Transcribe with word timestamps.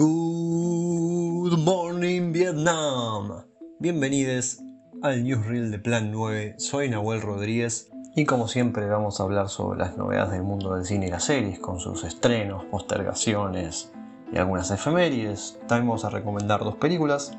Good 0.00 1.58
morning 1.58 2.30
Vietnam. 2.30 3.42
Bienvenidos 3.80 4.60
al 5.02 5.24
Newsreel 5.24 5.72
de 5.72 5.80
Plan 5.80 6.12
9. 6.12 6.54
Soy 6.58 6.88
Nahuel 6.88 7.20
Rodríguez 7.20 7.90
y 8.14 8.24
como 8.24 8.46
siempre 8.46 8.86
vamos 8.86 9.18
a 9.18 9.24
hablar 9.24 9.48
sobre 9.48 9.80
las 9.80 9.96
novedades 9.96 10.30
del 10.30 10.44
mundo 10.44 10.76
del 10.76 10.84
cine 10.84 11.08
y 11.08 11.10
las 11.10 11.24
series 11.24 11.58
con 11.58 11.80
sus 11.80 12.04
estrenos, 12.04 12.64
postergaciones 12.66 13.90
y 14.32 14.38
algunas 14.38 14.70
efemérides. 14.70 15.58
También 15.66 15.88
vamos 15.88 16.04
a 16.04 16.10
recomendar 16.10 16.60
dos 16.60 16.76
películas. 16.76 17.36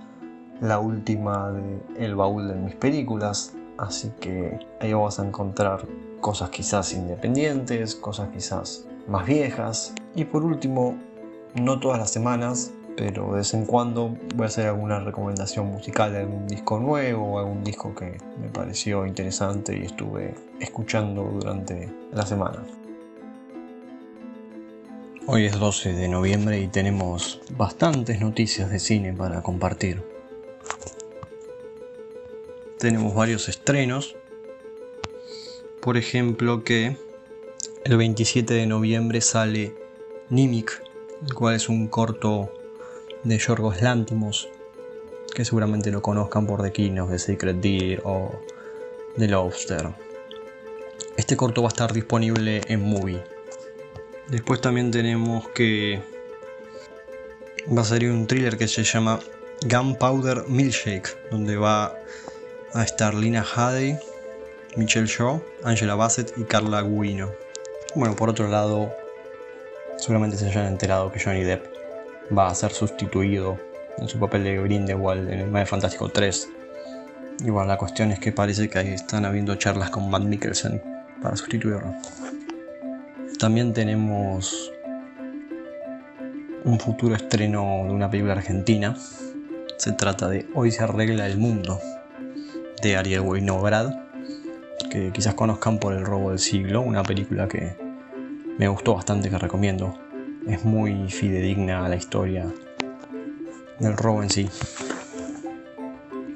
La 0.59 0.79
última 0.79 1.53
de 1.53 1.79
El 1.97 2.17
baúl 2.17 2.49
de 2.49 2.55
mis 2.55 2.75
películas. 2.75 3.53
Así 3.77 4.11
que 4.19 4.59
ahí 4.81 4.91
vamos 4.91 5.17
a 5.17 5.25
encontrar 5.25 5.87
cosas 6.19 6.49
quizás 6.49 6.91
independientes, 6.91 7.95
cosas 7.95 8.27
quizás 8.33 8.85
más 9.07 9.25
viejas. 9.25 9.93
Y 10.13 10.25
por 10.25 10.43
último, 10.43 10.97
no 11.55 11.79
todas 11.79 11.99
las 11.99 12.11
semanas, 12.11 12.71
pero 12.95 13.31
de 13.31 13.37
vez 13.37 13.53
en 13.53 13.65
cuando 13.65 14.17
voy 14.35 14.43
a 14.43 14.47
hacer 14.47 14.67
alguna 14.67 14.99
recomendación 14.99 15.67
musical 15.67 16.11
de 16.11 16.19
algún 16.19 16.47
disco 16.47 16.79
nuevo 16.79 17.33
o 17.33 17.39
algún 17.39 17.63
disco 17.63 17.95
que 17.95 18.17
me 18.41 18.49
pareció 18.49 19.05
interesante 19.05 19.77
y 19.77 19.85
estuve 19.85 20.35
escuchando 20.59 21.23
durante 21.23 21.89
la 22.11 22.25
semana. 22.25 22.65
Hoy 25.27 25.45
es 25.45 25.59
12 25.59 25.93
de 25.93 26.07
noviembre 26.07 26.59
y 26.59 26.67
tenemos 26.67 27.39
bastantes 27.55 28.19
noticias 28.19 28.69
de 28.69 28.79
cine 28.79 29.13
para 29.13 29.43
compartir. 29.43 30.03
Tenemos 32.79 33.13
varios 33.13 33.47
estrenos. 33.47 34.15
Por 35.81 35.97
ejemplo 35.97 36.63
que 36.63 36.97
el 37.83 37.97
27 37.97 38.53
de 38.53 38.65
noviembre 38.65 39.21
sale 39.21 39.75
Nimic 40.29 40.88
el 41.21 41.33
cual 41.33 41.55
es 41.55 41.69
un 41.69 41.87
corto 41.87 42.51
de 43.23 43.37
Yorgos 43.37 43.81
Lántimos, 43.81 44.49
que 45.33 45.45
seguramente 45.45 45.91
lo 45.91 46.01
conozcan 46.01 46.45
por 46.45 46.61
The 46.61 46.71
King 46.71 46.99
of 46.99 47.11
the 47.11 47.19
Secret 47.19 47.57
Deer 47.57 48.01
o 48.05 48.39
The 49.17 49.27
Lobster. 49.27 49.89
Este 51.17 51.35
corto 51.35 51.61
va 51.61 51.69
a 51.69 51.73
estar 51.73 51.93
disponible 51.93 52.61
en 52.67 52.81
Movie. 52.81 53.23
Después 54.29 54.61
también 54.61 54.91
tenemos 54.91 55.47
que 55.49 56.01
va 57.75 57.81
a 57.81 57.85
salir 57.85 58.11
un 58.11 58.25
thriller 58.25 58.57
que 58.57 58.67
se 58.67 58.83
llama 58.83 59.19
Gunpowder 59.61 60.45
Milkshake, 60.47 61.29
donde 61.31 61.57
va 61.57 61.93
a 62.73 62.83
estar 62.83 63.13
Lina 63.13 63.43
Headey, 63.43 63.97
Michelle 64.77 65.07
Shaw, 65.07 65.41
Angela 65.63 65.95
Bassett 65.95 66.33
y 66.37 66.43
Carla 66.43 66.81
Guino. 66.83 67.31
Bueno, 67.95 68.15
por 68.15 68.29
otro 68.29 68.47
lado, 68.47 68.91
seguramente 69.99 70.37
se 70.37 70.47
hayan 70.47 70.67
enterado 70.67 71.11
que 71.11 71.19
Johnny 71.19 71.43
Depp 71.43 71.65
va 72.35 72.47
a 72.47 72.55
ser 72.55 72.71
sustituido 72.71 73.57
en 73.97 74.07
su 74.07 74.19
papel 74.19 74.43
de 74.43 74.61
Grindelwald 74.61 75.29
en 75.29 75.39
el 75.39 75.49
Mae 75.49 75.65
Fantástico 75.65 76.09
3. 76.09 76.49
Y 77.41 77.49
bueno, 77.49 77.67
la 77.67 77.77
cuestión 77.77 78.11
es 78.11 78.19
que 78.19 78.31
parece 78.31 78.69
que 78.69 78.79
ahí 78.79 78.89
están 78.89 79.25
habiendo 79.25 79.55
charlas 79.55 79.89
con 79.89 80.09
Matt 80.09 80.23
Mikkelsen 80.23 80.81
para 81.21 81.35
sustituirlo. 81.35 81.93
También 83.39 83.73
tenemos 83.73 84.71
un 86.63 86.79
futuro 86.79 87.15
estreno 87.15 87.83
de 87.85 87.91
una 87.91 88.09
película 88.09 88.33
argentina. 88.33 88.95
Se 89.77 89.93
trata 89.93 90.27
de 90.27 90.47
Hoy 90.53 90.71
se 90.71 90.83
arregla 90.83 91.25
el 91.25 91.37
mundo 91.37 91.79
de 92.81 92.97
Ariel 92.97 93.21
Weinograd, 93.21 93.93
que 94.89 95.11
quizás 95.11 95.33
conozcan 95.33 95.79
por 95.79 95.93
El 95.93 96.05
robo 96.05 96.29
del 96.29 96.39
siglo, 96.39 96.81
una 96.81 97.03
película 97.03 97.47
que 97.47 97.88
me 98.59 98.67
gustó 98.67 98.93
bastante, 98.93 99.29
que 99.29 99.37
recomiendo. 99.37 99.97
Es 100.45 100.65
muy 100.65 101.09
fidedigna 101.09 101.85
a 101.85 101.89
la 101.89 101.95
historia 101.95 102.45
del 103.79 103.95
robo 103.95 104.21
en 104.21 104.29
sí. 104.29 104.49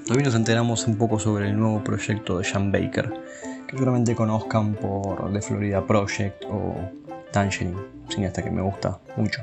También 0.07 0.25
nos 0.25 0.35
enteramos 0.35 0.87
un 0.87 0.97
poco 0.97 1.19
sobre 1.19 1.49
el 1.49 1.59
nuevo 1.59 1.83
proyecto 1.83 2.37
de 2.37 2.45
Sean 2.45 2.71
Baker, 2.71 3.13
que 3.67 3.71
seguramente 3.73 4.15
conozcan 4.15 4.73
por 4.73 5.33
The 5.33 5.41
Florida 5.41 5.85
Project 5.85 6.45
o 6.47 6.75
Tangerine, 7.33 7.75
cineasta 8.07 8.41
que 8.41 8.51
me 8.51 8.61
gusta 8.61 8.99
mucho. 9.17 9.41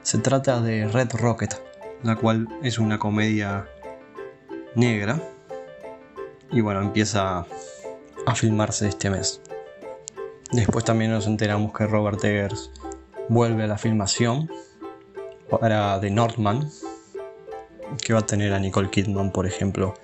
Se 0.00 0.16
trata 0.16 0.62
de 0.62 0.88
Red 0.88 1.10
Rocket, 1.12 1.60
la 2.02 2.16
cual 2.16 2.48
es 2.62 2.78
una 2.78 2.98
comedia 2.98 3.68
negra 4.74 5.20
y 6.50 6.62
bueno, 6.62 6.80
empieza 6.80 7.44
a 8.26 8.34
filmarse 8.34 8.88
este 8.88 9.10
mes. 9.10 9.42
Después 10.54 10.84
también 10.84 11.10
nos 11.10 11.26
enteramos 11.26 11.72
que 11.72 11.84
Robert 11.84 12.22
Eggers 12.22 12.70
vuelve 13.28 13.64
a 13.64 13.66
la 13.66 13.76
filmación 13.76 14.48
para 15.50 15.98
The 16.00 16.10
Northman, 16.10 16.70
que 18.00 18.12
va 18.12 18.20
a 18.20 18.26
tener 18.26 18.52
a 18.52 18.60
Nicole 18.60 18.88
Kidman, 18.88 19.32
por 19.32 19.46
ejemplo. 19.46 19.94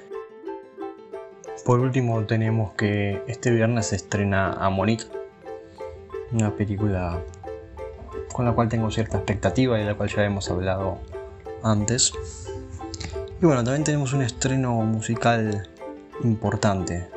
Por 1.64 1.78
último, 1.78 2.26
tenemos 2.26 2.72
que 2.72 3.22
este 3.28 3.52
viernes 3.52 3.86
se 3.86 3.96
estrena 3.96 4.54
Amonique, 4.54 5.04
una 6.32 6.50
película 6.50 7.22
con 8.32 8.44
la 8.44 8.52
cual 8.52 8.68
tengo 8.68 8.90
cierta 8.90 9.18
expectativa 9.18 9.78
y 9.78 9.82
de 9.82 9.86
la 9.86 9.94
cual 9.94 10.08
ya 10.08 10.24
hemos 10.24 10.50
hablado 10.50 10.98
antes. 11.62 12.12
Y 13.40 13.46
bueno, 13.46 13.62
también 13.62 13.84
tenemos 13.84 14.12
un 14.14 14.22
estreno 14.22 14.72
musical 14.80 15.70
importante. 16.24 17.08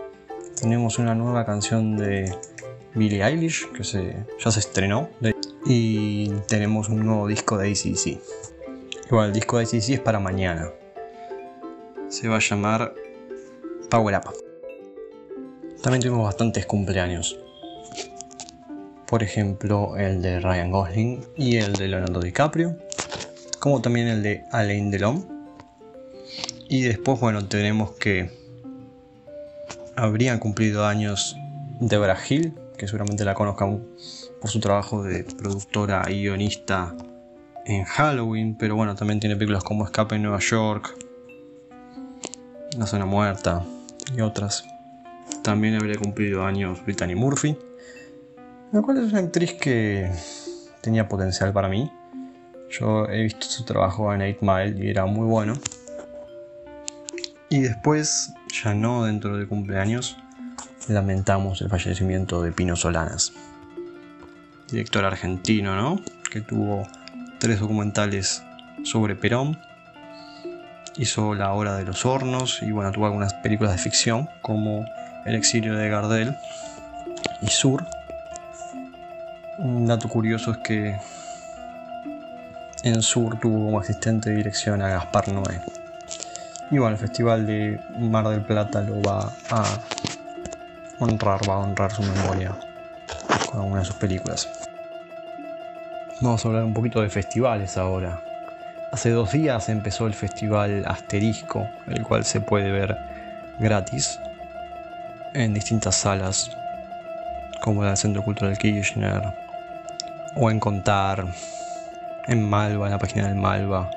Tenemos 0.61 0.99
una 0.99 1.15
nueva 1.15 1.47
canción 1.47 1.97
de 1.97 2.52
Billie 2.95 3.23
Eilish, 3.23 3.71
que 3.71 3.83
ya 3.83 4.51
se 4.51 4.59
estrenó. 4.59 5.09
Y 5.65 6.29
tenemos 6.47 6.89
un 6.89 7.05
nuevo 7.05 7.27
disco 7.27 7.57
de 7.57 7.71
ACC. 7.71 8.19
Igual, 9.07 9.27
el 9.27 9.33
disco 9.33 9.57
de 9.57 9.65
ACC 9.65 9.89
es 9.89 9.99
para 9.99 10.19
mañana. 10.19 10.69
Se 12.09 12.27
va 12.27 12.37
a 12.37 12.39
llamar 12.39 12.93
Power 13.89 14.15
Up. 14.15 14.33
También 15.81 16.01
tuvimos 16.01 16.25
bastantes 16.25 16.65
cumpleaños. 16.65 17.39
Por 19.07 19.23
ejemplo, 19.23 19.97
el 19.97 20.21
de 20.21 20.39
Ryan 20.39 20.71
Gosling 20.71 21.25
y 21.35 21.57
el 21.57 21.73
de 21.73 21.87
Leonardo 21.87 22.19
DiCaprio. 22.19 22.77
Como 23.59 23.81
también 23.81 24.07
el 24.07 24.23
de 24.23 24.43
Alain 24.51 24.91
Delon. 24.91 25.27
Y 26.69 26.81
después, 26.83 27.19
bueno, 27.19 27.45
tenemos 27.47 27.91
que 27.91 28.31
habrían 29.95 30.39
cumplido 30.39 30.85
años 30.85 31.35
Deborah 31.79 32.17
Hill, 32.27 32.53
que 32.77 32.87
seguramente 32.87 33.25
la 33.25 33.33
conozcan 33.33 33.83
por 34.41 34.49
su 34.49 34.59
trabajo 34.59 35.03
de 35.03 35.23
productora 35.23 36.03
y 36.09 36.23
guionista 36.23 36.95
en 37.65 37.83
Halloween, 37.85 38.55
pero 38.57 38.75
bueno, 38.75 38.95
también 38.95 39.19
tiene 39.19 39.35
películas 39.35 39.63
como 39.63 39.85
Escape 39.85 40.15
en 40.15 40.23
Nueva 40.23 40.39
York, 40.39 40.95
La 42.77 42.85
Zona 42.87 43.05
Muerta 43.05 43.63
y 44.15 44.21
otras. 44.21 44.65
También 45.43 45.75
habría 45.75 45.97
cumplido 45.97 46.43
años 46.43 46.83
Brittany 46.83 47.15
Murphy, 47.15 47.57
la 48.71 48.81
cual 48.81 48.97
es 48.97 49.11
una 49.11 49.19
actriz 49.19 49.53
que 49.53 50.11
tenía 50.81 51.07
potencial 51.07 51.53
para 51.53 51.69
mí. 51.69 51.91
Yo 52.69 53.07
he 53.07 53.23
visto 53.23 53.45
su 53.45 53.63
trabajo 53.65 54.13
en 54.13 54.21
8 54.21 54.37
Mile 54.41 54.85
y 54.85 54.89
era 54.89 55.05
muy 55.05 55.27
bueno. 55.27 55.53
Y 57.49 57.61
después, 57.61 58.33
ya 58.63 58.73
no 58.73 59.05
dentro 59.05 59.37
de 59.37 59.47
cumpleaños, 59.47 60.17
lamentamos 60.87 61.61
el 61.61 61.69
fallecimiento 61.69 62.41
de 62.41 62.51
Pino 62.51 62.75
Solanas, 62.75 63.33
director 64.69 65.05
argentino, 65.05 65.75
¿no? 65.75 65.99
Que 66.29 66.41
tuvo 66.41 66.87
tres 67.39 67.59
documentales 67.59 68.43
sobre 68.83 69.15
Perón, 69.15 69.59
hizo 70.97 71.35
La 71.35 71.53
Hora 71.53 71.75
de 71.75 71.85
los 71.85 72.05
Hornos 72.05 72.61
y 72.61 72.71
bueno, 72.71 72.91
tuvo 72.91 73.05
algunas 73.05 73.33
películas 73.35 73.73
de 73.73 73.79
ficción 73.79 74.29
como 74.41 74.85
El 75.25 75.35
exilio 75.35 75.75
de 75.75 75.89
Gardel 75.89 76.35
y 77.41 77.47
Sur. 77.47 77.85
Un 79.57 79.85
dato 79.85 80.09
curioso 80.09 80.51
es 80.51 80.57
que 80.57 80.97
en 82.83 83.01
Sur 83.01 83.39
tuvo 83.39 83.65
como 83.65 83.79
asistente 83.79 84.29
de 84.29 84.37
dirección 84.37 84.81
a 84.81 84.89
Gaspar 84.89 85.29
Noé. 85.29 85.61
Y 86.71 86.77
bueno, 86.77 86.95
el 86.95 86.97
Festival 86.97 87.45
de 87.45 87.79
Mar 87.99 88.27
del 88.27 88.41
Plata 88.41 88.81
lo 88.81 89.01
va 89.01 89.31
a 89.51 89.79
honrar, 91.03 91.47
va 91.49 91.55
a 91.55 91.59
honrar 91.59 91.91
su 91.91 92.01
memoria 92.01 92.55
con 93.49 93.61
alguna 93.61 93.79
de 93.79 93.85
sus 93.85 93.95
películas. 93.95 94.49
Vamos 96.21 96.43
a 96.43 96.47
hablar 96.47 96.63
un 96.63 96.73
poquito 96.73 97.01
de 97.01 97.09
festivales 97.09 97.77
ahora. 97.77 98.21
Hace 98.91 99.09
dos 99.09 99.31
días 99.31 99.69
empezó 99.69 100.07
el 100.07 100.13
festival 100.13 100.83
Asterisco, 100.85 101.67
el 101.87 102.03
cual 102.03 102.25
se 102.25 102.41
puede 102.41 102.71
ver 102.71 102.97
gratis 103.59 104.19
en 105.33 105.53
distintas 105.53 105.95
salas, 105.95 106.51
como 107.61 107.81
la 107.81 107.89
del 107.89 107.97
Centro 107.97 108.23
Cultural 108.23 108.57
Kirchner, 108.57 109.33
o 110.35 110.51
en 110.51 110.59
Contar, 110.59 111.25
en 112.27 112.47
Malva, 112.47 112.85
en 112.85 112.91
la 112.91 112.99
página 112.99 113.27
del 113.27 113.35
Malva, 113.35 113.89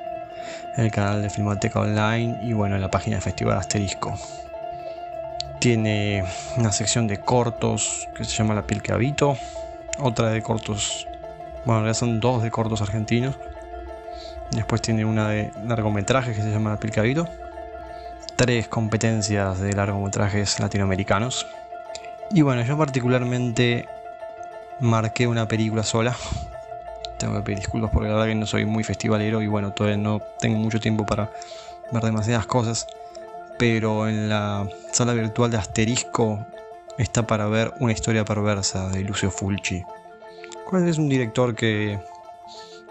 en 0.75 0.85
el 0.85 0.91
canal 0.91 1.21
de 1.21 1.29
Filmoteca 1.29 1.79
Online 1.79 2.39
y 2.41 2.53
bueno, 2.53 2.75
en 2.75 2.81
la 2.81 2.89
página 2.89 3.17
del 3.17 3.23
Festival 3.23 3.57
Asterisco. 3.57 4.17
Tiene 5.59 6.23
una 6.55 6.71
sección 6.71 7.07
de 7.07 7.19
cortos 7.19 8.07
que 8.15 8.23
se 8.23 8.35
llama 8.35 8.53
La 8.53 8.67
piel 8.67 8.81
que 8.81 8.93
habito, 8.93 9.37
otra 9.99 10.29
de 10.29 10.43
cortos 10.43 11.07
Bueno, 11.65 11.85
ya 11.85 11.93
son 11.93 12.19
dos 12.19 12.43
de 12.43 12.51
cortos 12.51 12.81
argentinos. 12.81 13.35
Después 14.51 14.81
tiene 14.81 15.03
una 15.03 15.29
de 15.29 15.51
largometrajes 15.65 16.35
que 16.35 16.41
se 16.41 16.51
llama 16.51 16.73
Aplicadito. 16.73 17.27
Tres 18.35 18.67
competencias 18.67 19.59
de 19.59 19.73
largometrajes 19.73 20.59
latinoamericanos. 20.59 21.47
Y 22.31 22.41
bueno, 22.43 22.61
yo 22.61 22.77
particularmente 22.77 23.87
marqué 24.79 25.27
una 25.27 25.47
película 25.47 25.83
sola. 25.83 26.15
Tengo 27.17 27.35
que 27.35 27.41
pedir 27.41 27.59
disculpas 27.59 27.89
porque 27.91 28.07
la 28.07 28.13
verdad 28.13 28.27
que 28.27 28.35
no 28.35 28.45
soy 28.45 28.65
muy 28.65 28.83
festivalero 28.83 29.41
y 29.41 29.47
bueno, 29.47 29.71
todavía 29.71 29.97
no 29.97 30.21
tengo 30.39 30.59
mucho 30.59 30.79
tiempo 30.79 31.03
para 31.03 31.31
ver 31.91 32.03
demasiadas 32.03 32.45
cosas. 32.45 32.85
Pero 33.57 34.07
en 34.07 34.29
la 34.29 34.69
sala 34.93 35.13
virtual 35.13 35.51
de 35.51 35.57
Asterisco 35.57 36.45
está 36.97 37.25
para 37.25 37.47
ver 37.47 37.73
Una 37.79 37.93
historia 37.93 38.25
perversa 38.25 38.89
de 38.89 39.01
Lucio 39.01 39.31
Fulci. 39.31 39.83
¿Cuál 40.65 40.87
es 40.87 40.97
un 40.97 41.09
director 41.09 41.55
que 41.55 41.99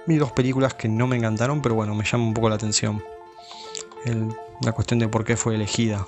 vi 0.07 0.17
dos 0.17 0.33
películas 0.33 0.75
que 0.75 0.89
no 0.89 1.07
me 1.07 1.17
encantaron, 1.17 1.61
pero 1.61 1.75
bueno, 1.75 1.95
me 1.95 2.05
llama 2.05 2.25
un 2.25 2.35
poco 2.35 2.49
la 2.49 2.55
atención. 2.55 3.03
la 4.63 4.73
cuestión 4.73 5.01
de 5.01 5.09
por 5.09 5.25
qué 5.25 5.37
fue 5.37 5.55
elegida. 5.57 6.07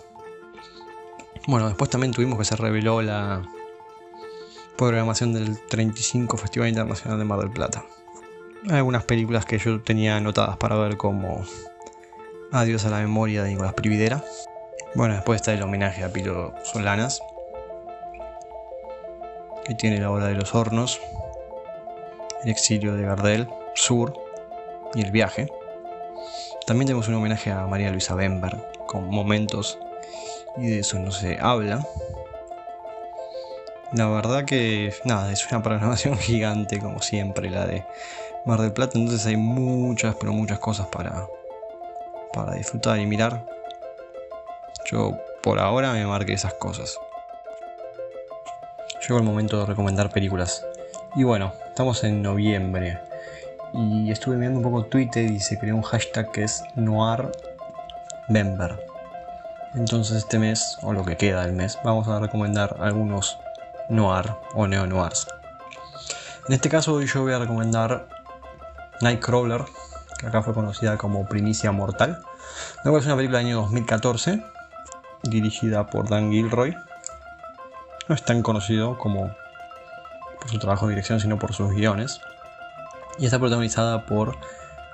Bueno, 1.47 1.67
después 1.67 1.91
también 1.91 2.13
tuvimos 2.13 2.39
que 2.39 2.45
se 2.45 2.57
reveló 2.57 3.03
la 3.03 3.43
programación 4.77 5.33
del 5.33 5.59
35 5.67 6.37
Festival 6.37 6.69
Internacional 6.69 7.19
de 7.19 7.25
Mar 7.25 7.41
del 7.41 7.51
Plata. 7.51 7.85
Hay 8.69 8.77
algunas 8.77 9.05
películas 9.05 9.45
que 9.45 9.59
yo 9.59 9.81
tenía 9.81 10.17
anotadas 10.17 10.57
para 10.57 10.77
ver 10.77 10.97
como 10.97 11.45
Adiós 12.53 12.85
a 12.87 12.91
la 12.91 12.99
memoria 12.99 13.43
de 13.43 13.51
Nicolás 13.51 13.75
Prividera. 13.75 14.25
Bueno, 14.95 15.15
después 15.15 15.37
está 15.37 15.53
el 15.53 15.63
homenaje 15.63 16.03
a 16.03 16.09
Pilo 16.09 16.55
Solanas, 16.65 17.23
que 19.65 19.75
tiene 19.75 19.99
la 19.99 20.11
obra 20.11 20.27
de 20.27 20.35
los 20.35 20.55
hornos, 20.55 21.01
el 22.43 22.51
exilio 22.51 22.97
de 22.97 23.03
Gardel, 23.03 23.49
Sur 23.75 24.15
y 24.95 25.03
el 25.03 25.11
viaje. 25.11 25.53
También 26.67 26.87
tenemos 26.87 27.07
un 27.09 27.15
homenaje 27.15 27.53
a 27.53 27.67
María 27.67 27.91
Luisa 27.91 28.15
Bember 28.15 28.57
con 28.87 29.09
momentos 29.09 29.79
y 30.57 30.69
de 30.69 30.79
eso 30.81 30.99
no 30.99 31.11
se 31.11 31.39
habla. 31.39 31.87
La 33.93 34.09
verdad 34.09 34.47
que 34.47 34.95
nada, 35.05 35.31
es 35.31 35.47
una 35.51 35.63
programación 35.63 36.17
gigante 36.19 36.79
como 36.79 37.03
siempre 37.03 37.51
la 37.51 37.67
de 37.67 37.85
Mar 38.47 38.61
del 38.63 38.73
Plata, 38.73 38.99
entonces 38.99 39.27
hay 39.27 39.37
muchas, 39.37 40.15
pero 40.15 40.33
muchas 40.33 40.59
cosas 40.59 40.87
para, 40.87 41.27
para 42.33 42.55
disfrutar 42.55 42.99
y 42.99 43.07
mirar. 43.07 43.58
Yo 44.91 45.19
por 45.43 45.59
ahora 45.59 45.93
me 45.93 46.07
marqué 46.07 46.33
esas 46.33 46.55
cosas. 46.55 46.99
Llegó 49.03 49.19
el 49.19 49.25
momento 49.25 49.61
de 49.61 49.67
recomendar 49.67 50.11
películas. 50.11 50.65
Y 51.15 51.25
bueno, 51.25 51.53
estamos 51.67 52.03
en 52.05 52.23
noviembre 52.23 52.99
y 53.75 54.11
estuve 54.11 54.37
viendo 54.37 54.59
un 54.59 54.65
poco 54.65 54.87
Twitter 54.87 55.31
y 55.31 55.41
se 55.41 55.59
creó 55.59 55.77
un 55.77 55.83
hashtag 55.83 56.33
que 56.33 56.45
es 56.45 56.65
NoirBember. 56.75 58.83
Entonces 59.75 60.17
este 60.17 60.39
mes, 60.39 60.79
o 60.83 60.95
lo 60.95 61.05
que 61.05 61.19
queda 61.19 61.43
del 61.43 61.53
mes, 61.53 61.79
vamos 61.85 62.09
a 62.09 62.19
recomendar 62.19 62.77
algunos 62.81 63.39
noir 63.91 64.33
o 64.55 64.67
neo-noirs. 64.67 65.27
En 66.49 66.55
este 66.55 66.71
caso 66.71 67.03
yo 67.03 67.23
voy 67.23 67.35
a 67.35 67.39
recomendar 67.39 68.09
Nightcrawler, 69.03 69.65
que 70.19 70.27
acá 70.27 70.43
fue 70.43 70.55
conocida 70.55 70.97
como 70.97 71.27
Primicia 71.27 71.73
Mortal. 71.73 72.23
Luego 72.85 72.99
es 72.99 73.05
una 73.05 73.17
película 73.17 73.39
del 73.39 73.49
año 73.49 73.57
2014, 73.63 74.43
dirigida 75.23 75.87
por 75.87 76.09
Dan 76.09 76.31
Gilroy. 76.31 76.77
No 78.09 78.15
es 78.15 78.25
tan 78.25 78.43
conocido 78.43 78.99
como 78.99 79.35
por 80.41 80.49
su 80.49 80.59
trabajo 80.59 80.87
de 80.87 80.95
dirección, 80.95 81.21
sino 81.21 81.39
por 81.39 81.53
sus 81.53 81.73
guiones 81.73 82.21
y 83.19 83.27
está 83.27 83.39
protagonizada 83.39 84.07
por 84.07 84.37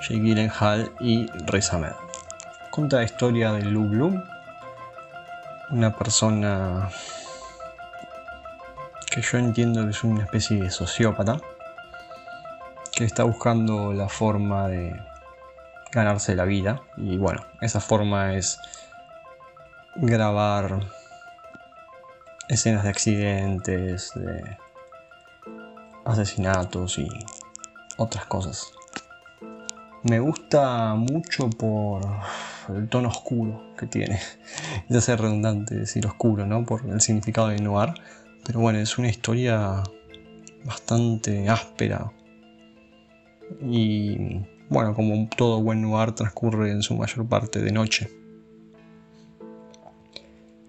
Jake 0.00 0.20
Gyllenhaal 0.20 0.92
y 1.00 1.26
Riz 1.46 1.72
Ahmed. 1.72 1.92
Cuenta 2.70 2.96
la 2.96 3.04
historia 3.04 3.52
de 3.52 3.62
Lou 3.62 3.84
Bloom, 3.88 4.22
una 5.70 5.96
persona 5.96 6.88
que 9.10 9.22
yo 9.22 9.38
entiendo 9.38 9.84
que 9.84 9.90
es 9.90 10.02
una 10.02 10.24
especie 10.24 10.60
de 10.60 10.70
sociópata 10.70 11.36
que 12.92 13.04
está 13.04 13.24
buscando 13.24 13.92
la 13.92 14.08
forma 14.08 14.68
de 14.68 15.00
ganarse 15.92 16.34
la 16.34 16.44
vida 16.44 16.80
y 16.96 17.16
bueno, 17.18 17.44
esa 17.60 17.80
forma 17.80 18.34
es 18.34 18.58
grabar 19.96 20.80
escenas 22.48 22.84
de 22.84 22.90
accidentes, 22.90 24.10
de 24.14 24.56
asesinatos 26.04 26.98
y 26.98 27.08
otras 27.96 28.26
cosas. 28.26 28.72
Me 30.02 30.20
gusta 30.20 30.94
mucho 30.94 31.48
por 31.48 32.02
el 32.68 32.88
tono 32.88 33.08
oscuro 33.08 33.74
que 33.78 33.86
tiene. 33.86 34.20
Ya 34.88 35.00
sea 35.00 35.16
redundante 35.16 35.74
decir 35.74 36.06
oscuro, 36.06 36.44
¿no? 36.44 36.64
Por 36.66 36.84
el 36.86 37.00
significado 37.00 37.48
de 37.48 37.58
noir. 37.58 37.94
Pero 38.44 38.60
bueno, 38.60 38.78
es 38.78 38.98
una 38.98 39.08
historia 39.08 39.82
bastante 40.64 41.48
áspera. 41.48 42.12
Y 43.62 44.42
bueno, 44.68 44.94
como 44.94 45.28
todo 45.34 45.62
buen 45.62 45.80
noir 45.80 46.12
transcurre 46.12 46.70
en 46.70 46.82
su 46.82 46.94
mayor 46.94 47.26
parte 47.26 47.60
de 47.60 47.72
noche. 47.72 48.23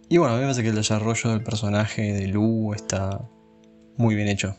Y 0.08 0.18
bueno, 0.18 0.34
a 0.34 0.38
mí 0.38 0.42
me 0.42 0.48
parece 0.48 0.64
que 0.64 0.70
el 0.70 0.76
desarrollo 0.76 1.32
del 1.32 1.44
personaje 1.44 2.14
de 2.14 2.28
Lu 2.28 2.74
está 2.74 3.28
muy 3.98 4.16
bien 4.16 4.28
hecho. 4.28 4.56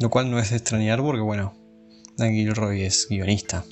Lo 0.00 0.08
cual 0.10 0.30
no 0.30 0.38
es 0.38 0.50
de 0.50 0.56
extrañar 0.56 1.02
porque, 1.02 1.20
bueno, 1.20 1.54
Dan 2.16 2.32
Gilroy 2.32 2.82
es 2.82 3.06
guionista. 3.08 3.64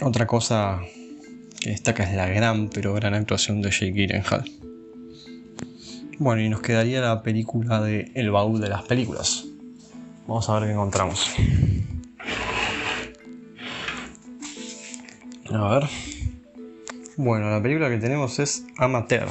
Otra 0.00 0.26
cosa 0.26 0.80
que 1.60 1.70
destaca 1.70 2.04
es 2.04 2.16
la 2.16 2.28
gran, 2.28 2.70
pero 2.70 2.94
gran 2.94 3.14
actuación 3.14 3.60
de 3.60 3.70
Jake 3.70 3.92
Gyllenhaal. 3.92 4.50
Bueno, 6.18 6.42
y 6.42 6.48
nos 6.48 6.60
quedaría 6.60 7.00
la 7.00 7.22
película 7.22 7.80
de 7.80 8.10
El 8.14 8.30
baúl 8.30 8.60
de 8.60 8.68
las 8.68 8.82
películas. 8.82 9.44
Vamos 10.26 10.48
a 10.48 10.58
ver 10.58 10.68
qué 10.68 10.72
encontramos. 10.72 11.30
A 15.52 15.68
ver. 15.68 16.11
Bueno, 17.24 17.48
la 17.50 17.62
película 17.62 17.88
que 17.88 17.98
tenemos 17.98 18.40
es 18.40 18.66
Amateur. 18.78 19.28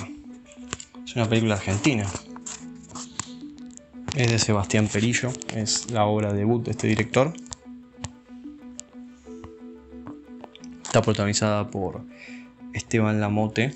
Es 1.03 1.13
una 1.17 1.27
película 1.27 1.55
argentina 1.55 2.05
es 4.15 4.31
de 4.31 4.39
Sebastián 4.39 4.87
Perillo, 4.87 5.33
es 5.53 5.91
la 5.91 6.05
obra 6.05 6.31
debut 6.31 6.63
de 6.63 6.71
este 6.71 6.87
director. 6.87 7.33
Está 10.85 11.01
protagonizada 11.01 11.69
por 11.69 12.05
Esteban 12.71 13.19
Lamote 13.19 13.75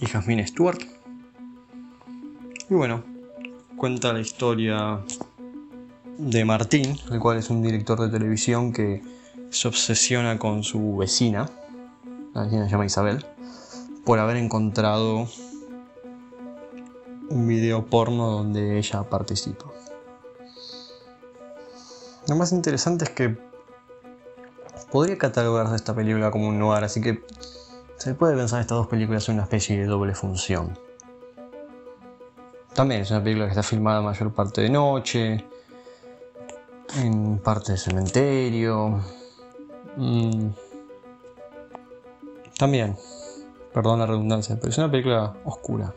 y 0.00 0.06
Jasmine 0.06 0.46
Stewart. 0.46 0.80
Y 2.70 2.74
bueno, 2.74 3.04
cuenta 3.76 4.14
la 4.14 4.20
historia 4.20 5.00
de 6.16 6.42
Martín, 6.46 6.96
el 7.12 7.20
cual 7.20 7.36
es 7.36 7.50
un 7.50 7.62
director 7.62 8.00
de 8.00 8.08
televisión 8.08 8.72
que 8.72 9.02
se 9.50 9.68
obsesiona 9.68 10.38
con 10.38 10.64
su 10.64 10.96
vecina, 10.96 11.50
la 12.36 12.42
vecina 12.42 12.66
se 12.66 12.70
llama 12.70 12.84
Isabel, 12.84 13.24
por 14.04 14.18
haber 14.18 14.36
encontrado 14.36 15.26
un 17.30 17.48
video 17.48 17.86
porno 17.86 18.30
donde 18.30 18.76
ella 18.76 19.04
participa. 19.04 19.64
Lo 22.28 22.36
más 22.36 22.52
interesante 22.52 23.06
es 23.06 23.10
que 23.10 23.38
podría 24.92 25.16
catalogarse 25.16 25.76
esta 25.76 25.94
película 25.94 26.30
como 26.30 26.48
un 26.48 26.58
noir, 26.58 26.84
así 26.84 27.00
que 27.00 27.24
se 27.96 28.14
puede 28.14 28.36
pensar 28.36 28.60
estas 28.60 28.76
dos 28.76 28.86
películas 28.86 29.26
en 29.30 29.36
una 29.36 29.44
especie 29.44 29.78
de 29.78 29.86
doble 29.86 30.14
función. 30.14 30.78
También 32.74 33.00
es 33.00 33.10
una 33.10 33.22
película 33.22 33.46
que 33.46 33.52
está 33.52 33.62
filmada 33.62 34.02
mayor 34.02 34.34
parte 34.34 34.60
de 34.60 34.68
noche, 34.68 35.42
en 36.96 37.38
parte 37.38 37.72
de 37.72 37.78
cementerio. 37.78 39.00
Mm. 39.96 40.65
También, 42.58 42.96
perdón 43.74 43.98
la 43.98 44.06
redundancia, 44.06 44.56
pero 44.56 44.70
es 44.70 44.78
una 44.78 44.90
película 44.90 45.34
oscura. 45.44 45.94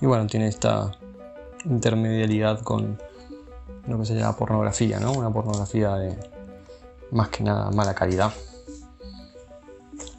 Y 0.00 0.06
bueno, 0.06 0.26
tiene 0.26 0.48
esta 0.48 0.92
intermedialidad 1.64 2.60
con 2.62 2.98
lo 3.86 3.98
que 3.98 4.06
se 4.06 4.14
llama 4.14 4.36
pornografía, 4.36 4.98
¿no? 4.98 5.12
Una 5.12 5.32
pornografía 5.32 5.94
de 5.94 6.18
más 7.12 7.28
que 7.28 7.44
nada 7.44 7.70
mala 7.70 7.94
calidad. 7.94 8.32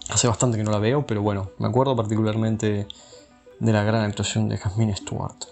Hace 0.09 0.27
bastante 0.27 0.57
que 0.57 0.63
no 0.63 0.71
la 0.71 0.79
veo, 0.79 1.05
pero 1.05 1.21
bueno, 1.21 1.51
me 1.57 1.67
acuerdo 1.67 1.95
particularmente 1.95 2.87
de 3.59 3.71
la 3.71 3.83
gran 3.83 4.03
actuación 4.03 4.49
de 4.49 4.57
Jasmine 4.57 4.95
Stewart. 4.95 5.45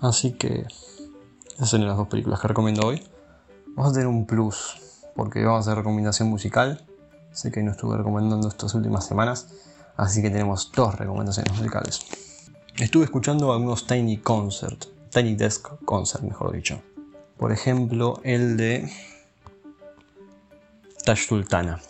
Así 0.00 0.32
que 0.32 0.66
esas 1.54 1.68
son 1.68 1.86
las 1.86 1.96
dos 1.96 2.08
películas 2.08 2.40
que 2.40 2.48
recomiendo 2.48 2.86
hoy. 2.86 3.02
Vamos 3.74 3.92
a 3.92 3.94
tener 3.94 4.08
un 4.08 4.26
plus, 4.26 4.76
porque 5.14 5.44
vamos 5.44 5.66
a 5.66 5.70
hacer 5.70 5.78
recomendación 5.78 6.28
musical. 6.28 6.84
Sé 7.32 7.50
que 7.50 7.62
no 7.62 7.70
estuve 7.70 7.96
recomendando 7.96 8.48
estas 8.48 8.74
últimas 8.74 9.06
semanas, 9.06 9.48
así 9.96 10.20
que 10.20 10.30
tenemos 10.30 10.70
dos 10.72 10.94
recomendaciones 10.96 11.56
musicales. 11.56 12.00
Estuve 12.78 13.04
escuchando 13.04 13.52
algunos 13.52 13.86
Tiny 13.86 14.18
Concert, 14.18 14.84
Tiny 15.10 15.34
Desk 15.34 15.68
Concert, 15.84 16.22
mejor 16.24 16.52
dicho. 16.52 16.82
Por 17.38 17.52
ejemplo, 17.52 18.20
el 18.22 18.56
de 18.56 18.90
Tash 21.04 21.26
Sultana. 21.26 21.80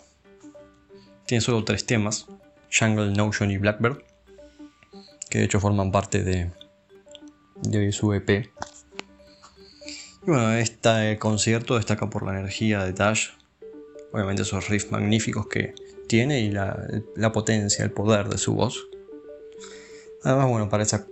Tiene 1.25 1.41
solo 1.41 1.63
tres 1.63 1.85
temas, 1.85 2.25
Jungle, 2.71 3.11
Notion 3.11 3.51
y 3.51 3.57
Blackbird, 3.57 4.03
que 5.29 5.39
de 5.39 5.45
hecho 5.45 5.59
forman 5.59 5.91
parte 5.91 6.23
de, 6.23 6.51
de 7.61 7.91
su 7.91 8.13
EP. 8.13 8.29
Y 8.29 10.25
bueno, 10.25 10.53
este 10.53 11.19
concierto 11.19 11.75
destaca 11.75 12.09
por 12.09 12.23
la 12.23 12.31
energía 12.31 12.83
de 12.85 12.93
Tash, 12.93 13.29
obviamente 14.13 14.43
esos 14.43 14.69
riffs 14.69 14.91
magníficos 14.91 15.47
que 15.47 15.73
tiene 16.07 16.39
y 16.39 16.51
la, 16.51 16.87
la 17.15 17.31
potencia, 17.31 17.83
el 17.83 17.91
poder 17.91 18.29
de 18.29 18.37
su 18.37 18.53
voz. 18.53 18.87
Además, 20.21 20.47
bueno, 20.47 20.69
para 20.69 20.83
esa 20.83 21.07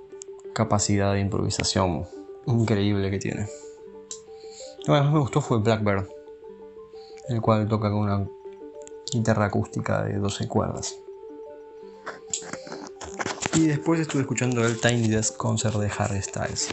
capacidad 0.53 1.13
de 1.13 1.19
improvisación 1.19 2.05
increíble 2.45 3.11
que 3.11 3.19
tiene. 3.19 3.47
Lo 4.85 4.93
que 4.93 5.01
más 5.01 5.11
me 5.11 5.19
gustó 5.19 5.41
fue 5.41 5.59
Blackbird, 5.59 6.07
el 7.29 7.41
cual 7.41 7.67
toca 7.67 7.89
con 7.89 7.99
una 7.99 8.27
guitarra 9.11 9.45
acústica 9.45 10.03
de 10.03 10.17
12 10.17 10.47
cuerdas. 10.47 10.97
Y 13.53 13.67
después 13.67 13.99
estuve 13.99 14.21
escuchando 14.21 14.65
el 14.65 14.79
Tiny 14.79 15.07
Desk 15.07 15.35
Concert 15.35 15.75
de 15.75 15.91
Harry 15.97 16.21
Styles. 16.21 16.69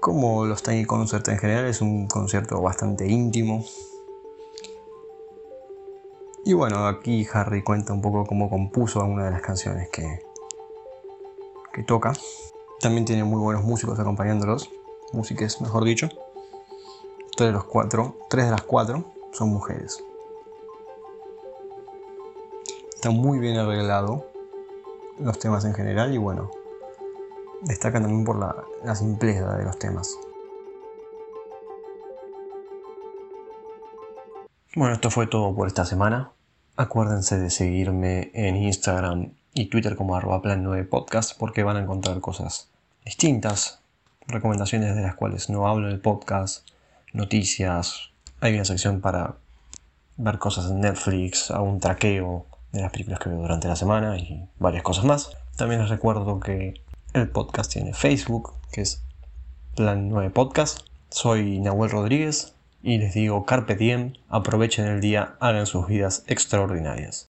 Como 0.00 0.46
los 0.46 0.62
Tiny 0.62 0.86
Concerts 0.86 1.28
en 1.28 1.38
general, 1.38 1.66
es 1.66 1.82
un 1.82 2.06
concierto 2.06 2.60
bastante 2.62 3.06
íntimo. 3.06 3.64
Y 6.48 6.54
bueno, 6.54 6.86
aquí 6.86 7.28
Harry 7.30 7.62
cuenta 7.62 7.92
un 7.92 8.00
poco 8.00 8.24
cómo 8.24 8.48
compuso 8.48 9.02
algunas 9.02 9.26
de 9.26 9.32
las 9.32 9.42
canciones 9.42 9.90
que, 9.90 10.22
que 11.74 11.82
toca. 11.82 12.14
También 12.80 13.04
tiene 13.04 13.22
muy 13.22 13.38
buenos 13.38 13.64
músicos 13.64 14.00
acompañándolos, 14.00 14.70
músicos 15.12 15.60
mejor 15.60 15.84
dicho. 15.84 16.08
Tres 17.36 17.50
de 17.50 17.52
los 17.52 17.64
cuatro, 17.64 18.16
tres 18.30 18.46
de 18.46 18.52
las 18.52 18.62
cuatro 18.62 19.04
son 19.30 19.50
mujeres. 19.50 20.02
Está 22.94 23.10
muy 23.10 23.38
bien 23.38 23.58
arreglado 23.58 24.24
los 25.18 25.38
temas 25.38 25.66
en 25.66 25.74
general 25.74 26.14
y 26.14 26.16
bueno, 26.16 26.50
destacan 27.60 28.04
también 28.04 28.24
por 28.24 28.38
la, 28.38 28.64
la 28.84 28.94
simpleza 28.94 29.54
de 29.54 29.64
los 29.64 29.78
temas. 29.78 30.18
Bueno, 34.74 34.94
esto 34.94 35.10
fue 35.10 35.26
todo 35.26 35.54
por 35.54 35.66
esta 35.66 35.84
semana. 35.84 36.32
Acuérdense 36.80 37.40
de 37.40 37.50
seguirme 37.50 38.30
en 38.34 38.54
Instagram 38.54 39.32
y 39.52 39.66
Twitter 39.66 39.96
como 39.96 40.16
plan 40.40 40.62
9 40.62 40.84
podcast 40.84 41.36
porque 41.36 41.64
van 41.64 41.76
a 41.76 41.80
encontrar 41.80 42.20
cosas 42.20 42.68
distintas, 43.04 43.80
recomendaciones 44.28 44.94
de 44.94 45.02
las 45.02 45.16
cuales 45.16 45.50
no 45.50 45.66
hablo 45.66 45.88
en 45.88 45.94
el 45.94 46.00
podcast, 46.00 46.64
noticias, 47.12 48.10
hay 48.40 48.54
una 48.54 48.64
sección 48.64 49.00
para 49.00 49.34
ver 50.18 50.38
cosas 50.38 50.70
en 50.70 50.82
Netflix, 50.82 51.50
un 51.50 51.80
traqueo 51.80 52.46
de 52.70 52.82
las 52.82 52.92
películas 52.92 53.18
que 53.18 53.28
veo 53.28 53.40
durante 53.40 53.66
la 53.66 53.74
semana 53.74 54.16
y 54.16 54.48
varias 54.60 54.84
cosas 54.84 55.04
más. 55.04 55.32
También 55.56 55.80
les 55.80 55.90
recuerdo 55.90 56.38
que 56.38 56.80
el 57.12 57.28
podcast 57.28 57.72
tiene 57.72 57.92
Facebook, 57.92 58.52
que 58.70 58.82
es 58.82 59.02
Plan 59.74 60.08
9 60.08 60.30
Podcast. 60.30 60.82
Soy 61.10 61.58
Nahuel 61.58 61.90
Rodríguez 61.90 62.54
y 62.82 62.98
les 62.98 63.14
digo 63.14 63.44
Carpe 63.44 63.74
Diem, 63.74 64.12
aprovechen 64.28 64.86
el 64.86 65.00
día, 65.00 65.34
hagan 65.40 65.66
sus 65.66 65.88
vidas 65.88 66.24
extraordinarias. 66.28 67.26